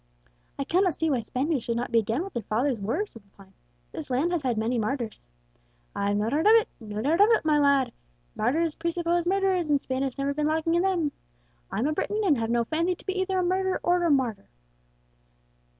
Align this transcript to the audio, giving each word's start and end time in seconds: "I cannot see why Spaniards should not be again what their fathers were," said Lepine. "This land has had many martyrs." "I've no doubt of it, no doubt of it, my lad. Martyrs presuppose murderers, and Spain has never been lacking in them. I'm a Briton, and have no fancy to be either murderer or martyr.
"I 0.57 0.63
cannot 0.63 0.95
see 0.95 1.11
why 1.11 1.19
Spaniards 1.19 1.65
should 1.65 1.77
not 1.77 1.91
be 1.91 1.99
again 1.99 2.23
what 2.23 2.33
their 2.33 2.41
fathers 2.41 2.81
were," 2.81 3.05
said 3.05 3.21
Lepine. 3.21 3.53
"This 3.91 4.09
land 4.09 4.31
has 4.31 4.41
had 4.41 4.57
many 4.57 4.79
martyrs." 4.79 5.27
"I've 5.95 6.17
no 6.17 6.27
doubt 6.27 6.47
of 6.47 6.53
it, 6.53 6.67
no 6.79 7.03
doubt 7.03 7.21
of 7.21 7.29
it, 7.29 7.45
my 7.45 7.59
lad. 7.59 7.91
Martyrs 8.35 8.73
presuppose 8.73 9.27
murderers, 9.27 9.69
and 9.69 9.79
Spain 9.79 10.01
has 10.01 10.17
never 10.17 10.33
been 10.33 10.47
lacking 10.47 10.73
in 10.73 10.81
them. 10.81 11.11
I'm 11.71 11.85
a 11.85 11.93
Briton, 11.93 12.23
and 12.25 12.39
have 12.39 12.49
no 12.49 12.63
fancy 12.63 12.95
to 12.95 13.05
be 13.05 13.19
either 13.21 13.43
murderer 13.43 13.79
or 13.83 14.09
martyr. 14.09 14.47